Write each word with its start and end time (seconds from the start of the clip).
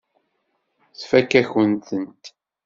Tfakk-akent-tent. 0.99 2.23